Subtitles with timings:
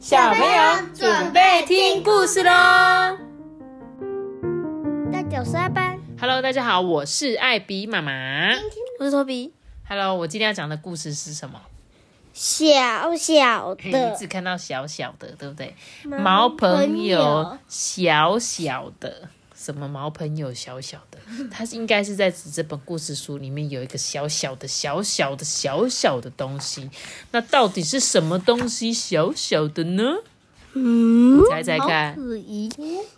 [0.00, 2.50] 小朋友准备听故事喽！
[5.12, 5.98] 大家好，班。
[6.18, 8.48] Hello，大家好，我是艾比妈妈。
[8.98, 9.52] 我是托比。
[9.86, 11.60] Hello，我今天要讲的故事是什么？
[12.32, 15.74] 小小的，你只看到小小的，对不对？
[16.06, 19.28] 毛朋友，小小的。
[19.62, 21.18] 什么毛朋友小小的，
[21.52, 26.88] 他应该是在指这本故事书里面有一个小小的、小小的、小小的东西。
[27.32, 30.14] 那到底是什么东西小小的呢？
[30.72, 32.16] 嗯，猜猜看，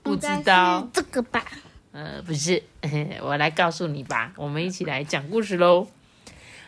[0.02, 1.44] 不知道这个吧？
[1.92, 2.60] 呃，不是，
[3.22, 4.32] 我来告诉你吧。
[4.36, 5.86] 我们一起来讲故事喽。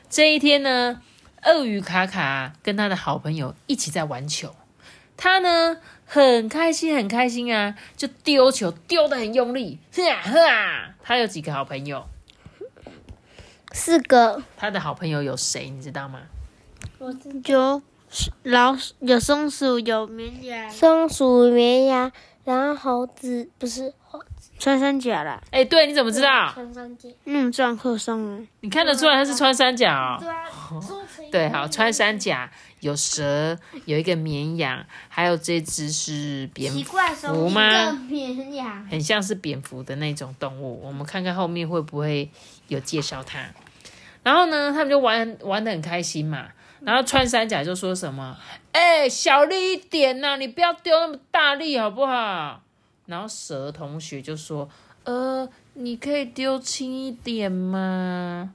[0.09, 1.01] 这一天呢，
[1.43, 4.55] 鳄鱼卡卡跟他的好朋友一起在玩球。
[5.17, 5.79] 他呢
[6.15, 10.95] 很开心，很开心啊，就丢球丢的很用力，呵啊呵啊。
[11.03, 12.07] 他有几个好朋友？
[13.73, 14.41] 四个。
[14.57, 15.69] 他的好朋友有谁？
[15.71, 16.21] 你知道吗？
[17.47, 17.83] 有
[18.45, 20.71] 老鼠，有松鼠，有绵羊。
[20.71, 22.13] 松鼠、绵羊，
[22.45, 23.93] 然后猴子不是
[24.65, 25.39] 穿山甲啦。
[25.51, 26.51] 哎，对，你怎么知道？
[26.55, 27.07] 穿山甲。
[27.27, 28.41] 嗯，撞课上了。
[28.61, 30.17] 你看得出来它是穿山甲哦。
[30.19, 30.49] 对啊。
[31.31, 32.51] 对，好，穿山甲。
[32.81, 37.93] 有蛇，有一个绵羊，还有这只是蝙蝠吗？
[38.09, 40.81] 绵羊，很像是蝙蝠的那种动物。
[40.83, 42.31] 我们看看后面会不会
[42.69, 43.41] 有介绍它。
[44.23, 46.47] 然后呢，他们就玩玩的很开心嘛。
[46.81, 48.35] 然后穿山甲就说什么
[48.73, 52.63] ：“哎，小力一点呐，你不要丢那么大力好不好？”
[53.07, 54.69] 然后蛇同学就说
[55.05, 58.55] ：“呃，你可以丢轻一点吗？”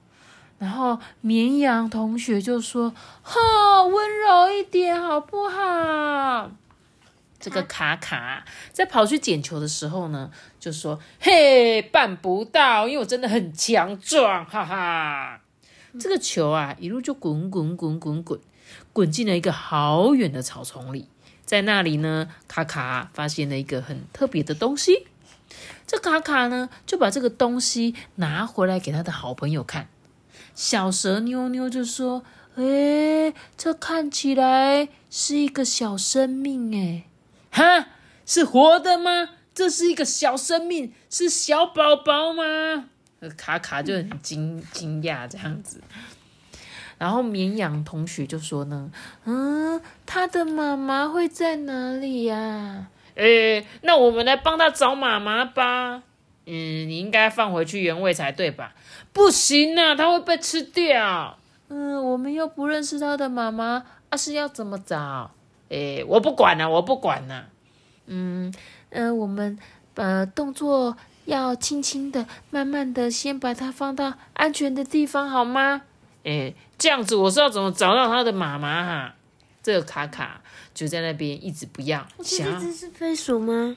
[0.58, 6.50] 然后绵羊同学就说：“哈，温柔一点好不好？”
[7.40, 15.40] 这个卡卡在跑去捡球的时候呢，就说：“嘿，办不到，因为我真的很强壮，哈哈。”
[15.98, 18.38] 这个球啊，一路就滚滚滚滚滚，
[18.92, 21.08] 滚进了一个好远的草丛里。
[21.50, 25.08] 在那里呢，卡卡发现了一个很特别的东西。
[25.84, 29.88] 这卡卡呢，就把这个东西拿回来给他的好朋友看。
[30.54, 32.22] 小蛇妞妞就说
[32.54, 37.06] ：“哎，这看起来是一个小生命，哎，
[37.50, 37.88] 哈，
[38.24, 39.30] 是活的吗？
[39.52, 42.90] 这是一个小生命，是小宝宝吗？”
[43.36, 45.82] 卡卡就很惊惊讶这样子。
[47.00, 48.90] 然后绵羊同学就说呢
[49.24, 52.88] ：“嗯，他的妈妈会在哪里呀？
[53.14, 56.02] 诶，那我们来帮他找妈妈吧。”
[56.44, 58.74] 嗯，你应该放回去原位才对吧？
[59.14, 61.38] 不行啊，它会被吃掉。
[61.68, 65.30] 嗯，我们又不认识他的妈妈，啊，是要怎么找？
[65.70, 67.46] 诶，我不管了，我不管了。
[68.08, 68.52] 嗯
[68.90, 69.58] 嗯，我们
[69.94, 70.94] 呃动作
[71.24, 75.82] 要轻轻的、慢慢的，先把它放到安全的地方，好吗？
[76.24, 79.14] 诶，这样子我是要怎么找到他的妈妈哈？
[79.62, 80.40] 这个卡卡
[80.72, 82.06] 就在那边一直不要。
[82.18, 82.22] 这
[82.58, 83.76] 只是飞鼠吗？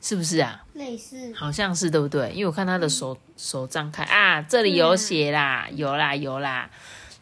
[0.00, 0.64] 是不是啊？
[0.74, 2.30] 类似，好像是对不对？
[2.32, 6.68] 因为我看他的手手张开啊，这里有血啦，有啦有啦。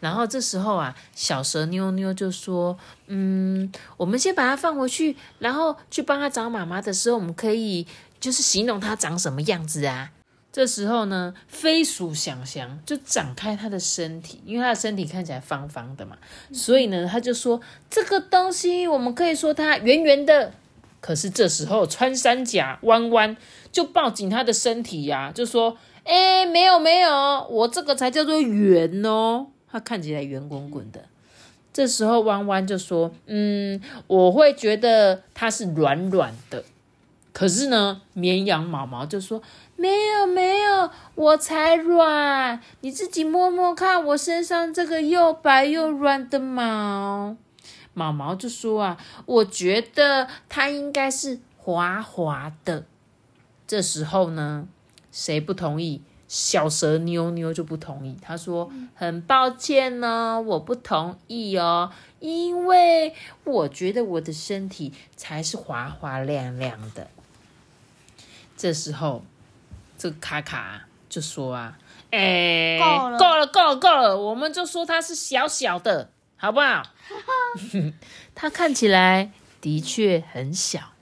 [0.01, 2.79] 然后这时候啊，小蛇妞妞就说
[3.09, 7.87] ：“嗯，我们先把它放回去，然后去帮他找妈妈的时候，我们可以
[8.19, 10.11] 就是形容它长什么样子啊。”
[10.53, 16.17] 这时候呢，飞鼠想想就展开它的身体，因为它的身体看起来方方的嘛，
[16.53, 20.53] 所以呢，他就说：“这个东西我们可以说它圆圆的。”
[21.01, 23.37] 可是这时候，穿山甲弯弯
[23.71, 31.05] 就抱紧他的身体呀，就说：“哎，没有没有，我这个才叫做圆哦，它看起来圆滚滚的。”
[31.73, 36.65] 这时候弯弯就说：“嗯，我会觉得它是软软的。”
[37.33, 39.41] 可是呢，绵羊毛毛就说
[39.77, 47.37] ：“没有没有，我才软，你自己摸摸看，我身上这个又白又软的毛。”
[47.95, 52.85] 毛毛就说啊，我觉得它应该是滑滑的。
[53.67, 54.67] 这时候呢，
[55.13, 56.03] 谁不同意？
[56.27, 58.17] 小蛇妞妞就不同意。
[58.23, 61.91] 他说：“很抱歉呢，我不同意哦，
[62.21, 67.09] 因为我觉得我的身体才是滑滑亮亮的。”
[68.61, 69.25] 这时候，
[69.97, 71.79] 这个卡卡就说啊
[72.13, 76.83] ：“哎，够了，够了，够了，够了，我们就说它是小小的。”好不好？
[78.35, 79.31] 它看起来
[79.63, 80.93] 的确很小，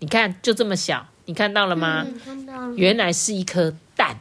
[0.00, 2.04] 你看就这么小，你看到了吗？
[2.24, 2.74] 看到了。
[2.74, 4.18] 原来是一颗蛋。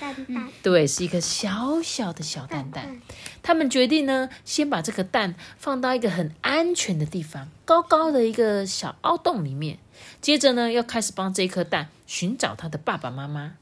[0.00, 0.48] 蛋蛋。
[0.62, 3.02] 对，是一颗小小的小蛋蛋。
[3.42, 9.78] 他们决定呢，先把这个蛋放到一个很安全的地方，高高的一个小凹洞里面。
[10.20, 13.54] 接着呢，要开始帮这颗蛋寻找它的爸爸妈妈。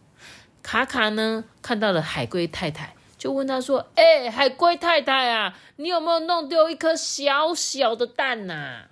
[0.62, 2.94] 卡卡呢，看到了海龟太太。
[3.16, 8.84] 就问他说：“哎，海龟太太啊，你有没有弄丢一颗小小的蛋呐？”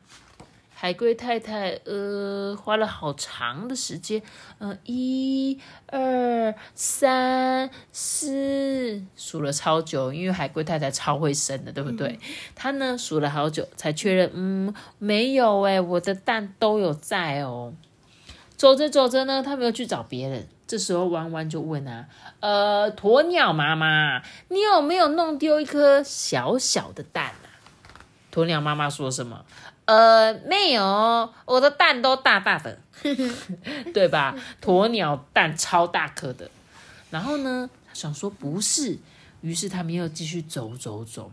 [0.81, 4.23] 海龟太太呃花了好长的时间，
[4.61, 5.59] 嗯，一、
[5.89, 12.21] 二、三、四，数了超久，因为海龟太太超会生的，对不对？
[12.55, 17.75] 她呢数了好久才确认，嗯，没有哎，我的蛋都有在哦。
[18.57, 20.47] 走着走着呢，他们又去找别人。
[20.69, 22.07] 这时候弯弯就问啊，
[22.39, 27.51] 呃，鸵鸟妈妈，你有没有弄丢一颗小小的蛋啊？
[28.33, 29.45] 鸵鸟妈妈说什么？
[29.89, 32.79] 呃，没有，我的蛋都大大的，
[33.95, 34.37] 对吧？
[34.61, 36.51] 鸵鸟蛋超大颗的。
[37.11, 38.99] 然后呢，想说不是，
[39.41, 41.33] 于是他们又继续走走走。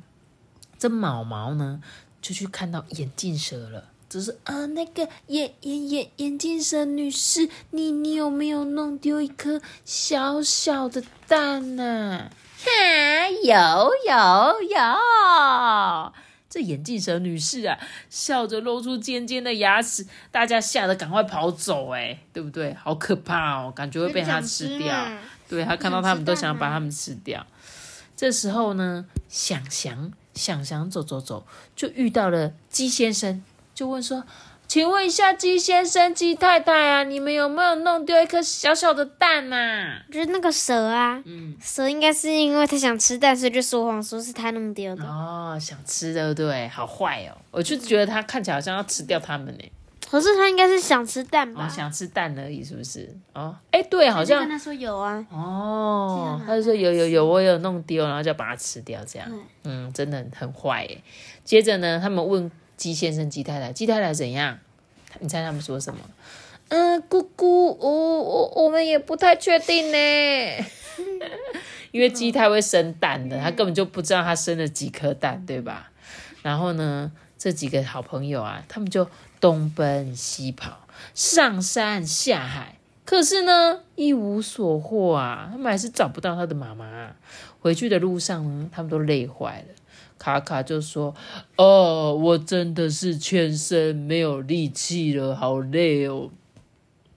[0.80, 1.82] 这毛毛呢，
[2.22, 3.90] 就去看到眼镜蛇了。
[4.08, 12.30] 只是啊，那个眼眼眼眼镜蛇女士，你你有没有弄丢一颗小小的蛋呢？
[12.64, 16.14] 哈，有有有。
[16.56, 17.78] 这眼镜蛇女士啊，
[18.10, 22.74] 笑着露出尖尖的牙齿，大家吓得赶快跑走，哎，对不对？
[22.76, 24.96] 好可怕哦，感觉会被它吃掉。
[25.50, 27.46] 对它看到他们都想把他们吃掉。
[28.16, 33.44] 这时候呢，想想想想走走走，就遇到了鸡先生，
[33.74, 34.24] 就问说。
[34.68, 40.02] 请问一下，鸡先生、鸡太太啊，你们有没有弄丢一颗小小的蛋呐？
[40.12, 45.04] 就是那个蛇啊，嗯，蛇应该是因为它想吃蛋，所以就说谎说是他弄丢的。
[45.06, 46.68] 哦，想吃对不对？
[46.68, 49.64] 好坏哦，我就觉得它看起来好像要吃掉他们呢。
[50.10, 51.68] 可是它应该是想吃蛋吧？
[51.70, 53.10] 想吃蛋而已，是不是？
[53.34, 55.26] 哦，哎，对，好像跟他说有啊。
[55.32, 59.28] 哦，他就说有有有，我有弄丢，然后就把它吃掉，这样。
[59.64, 61.02] 嗯，真的很坏耶。
[61.44, 62.52] 接着呢，他们问。
[62.78, 64.60] 鸡先生、鸡太太、鸡太太怎样？
[65.20, 66.00] 你猜他们说什么？
[66.68, 70.66] 嗯，姑姑，我我我们也不太确定呢。
[71.92, 75.92] 因为鸡太会生蛋的，他根本就不知道他生了几颗蛋，对吧？
[76.42, 79.08] 然后呢，这几个好朋友啊，他们就
[79.40, 85.50] 东奔西跑，上山下海，可是呢，一无所获啊。
[85.52, 87.16] 他们还是找不到他的妈妈。
[87.62, 89.74] 回去的路上呢，他们都累坏了。
[90.26, 91.14] 卡卡就说
[91.56, 96.32] ：“哦，我真的是全身没有力气了，好累哦。”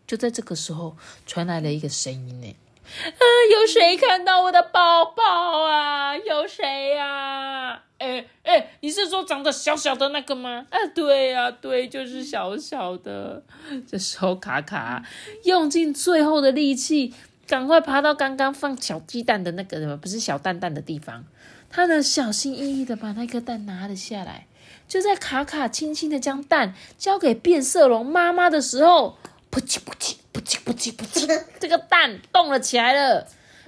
[0.06, 0.94] 就在这个时候，
[1.24, 6.18] 传来了一个声音呢：“啊，有谁看到我的宝宝啊？
[6.18, 7.82] 有谁呀？
[7.96, 10.66] 哎哎，你是说长得小小的那个吗？
[10.68, 13.42] 啊，对呀，对，就是小小的。
[13.90, 15.02] 这时候，卡卡
[15.44, 17.14] 用尽最后的力气，
[17.48, 21.24] 赶快爬到刚刚放小鸡蛋的那个什么，不是小蛋蛋的地方。”
[21.70, 24.46] 他呢，小心翼翼的把那颗蛋拿了下来。
[24.86, 29.18] 就在卡卡轻轻的将蛋交给变色龙妈妈的时候，
[29.50, 33.26] 噗叽噗叽噗叽噗叽噗叽，这个蛋动了起来了。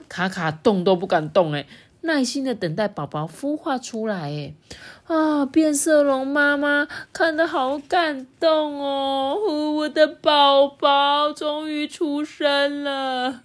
[0.08, 1.66] 卡卡动都不敢动，哎。
[2.02, 4.54] 耐心的等待宝宝孵化出来，哎，
[5.06, 5.44] 啊！
[5.44, 9.36] 变色龙妈妈看得好感动哦，
[9.76, 13.42] 我的宝宝终于出生了。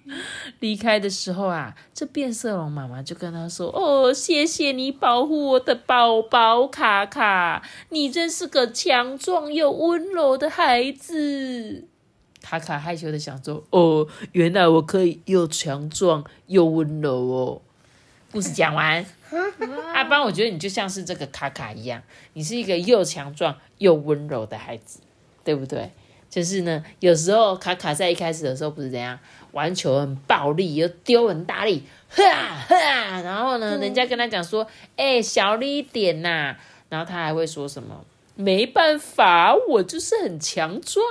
[0.59, 11.85] 离开的时候啊，这变色龙妈妈就跟他说：“哦，谢谢你保护我的宝宝卡卡，你真是个强壮又温柔的孩子。”
[12.41, 17.61] 卡卡害羞的想说：“哦，原来我可以又强壮又温柔哦。”
[18.35, 19.05] 故事讲完，
[19.93, 24.99] 阿 邦，我觉得你就像是这个卡卡一样，你是一个又强壮又温柔的孩子，
[25.45, 25.89] 对不对？
[26.29, 29.17] 就是呢，有时候卡卡在一开始的时候不是怎样，
[29.53, 32.23] 玩球很暴力，又丢很大力，哈
[32.67, 36.57] 哈，然后呢，人家跟他讲说，哎，小力一点呐，
[36.89, 38.03] 然后他还会说什么？
[38.35, 41.01] 没办法，我就是很强壮。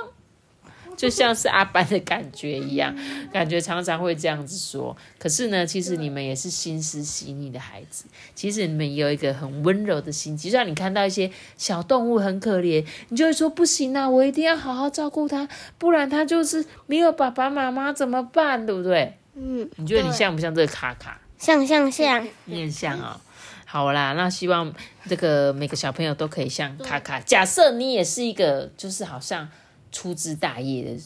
[0.97, 2.95] 就像是阿班的感觉一样，
[3.31, 4.95] 感觉常常会这样子说。
[5.19, 8.05] 可是呢，其实你们也是心思细腻的孩子。
[8.33, 15.47] 其实你们有一个很温柔的心，就像你看到一些小动物很可怜，你就会说不行啊，我一定要好好照顾它，
[15.77, 18.65] 不然它就是没有爸爸妈妈怎么办？
[18.65, 19.17] 对不对？
[19.35, 19.69] 嗯。
[19.75, 21.19] 你觉得你像不像这个卡卡？
[21.37, 23.19] 像像像，你很像哦。
[23.65, 24.73] 好啦，那希望
[25.09, 27.19] 这个每个小朋友都可以像卡卡。
[27.19, 29.49] 假设你也是一个，就是好像。
[29.95, 31.01] 粗枝大叶的，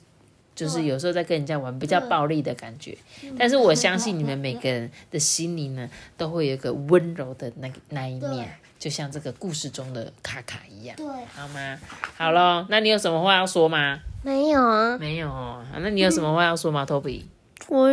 [0.56, 2.98] 就是有时候在跟人家玩比较暴力的感觉，
[3.38, 11.78] 但是我相信你们每个人的心里呢，都会有一个温柔的那个那一面，就像这个故事中的卡卡一样，对，好吗？
[12.18, 14.00] 好咯，那你有什么话要说吗？
[14.24, 15.64] 没有啊，没有哦。
[15.78, 17.26] 那你有什么话要说吗，Toby？
[17.68, 17.88] 我，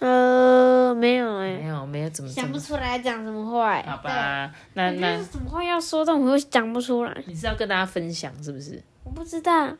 [0.00, 3.82] 呃，没有哎，没有，没有，怎么想不出来讲什么话？
[3.82, 7.24] 好吧，那那什么话要说，但我又讲不出来。
[7.26, 8.82] 你是要跟大家分享是不是？
[9.04, 9.74] 我不知道。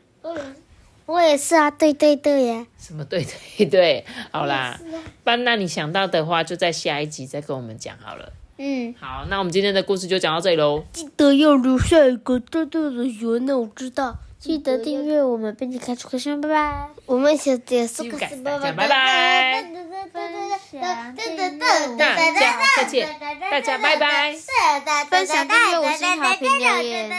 [1.07, 2.67] 我也是啊，对对对呀。
[2.79, 3.25] 什么对
[3.57, 4.05] 对对？
[4.33, 4.79] 好啦，
[5.23, 8.33] 班，那你想到的话，就在下一集再跟我们讲好了。
[8.59, 10.83] 嗯，好，那我们今天的故事就讲到这里喽。
[10.93, 14.17] 记得要留下一个豆豆的油，那我知道。
[14.39, 16.89] 记得订阅我们，并且开出个声，拜拜。
[17.07, 18.29] 我们小姐说个大
[18.59, 19.65] 家拜拜。
[21.99, 22.25] 大家
[22.77, 23.09] 再见，
[23.51, 24.35] 大家拜拜。
[25.11, 27.11] 分享订阅五星好评留言。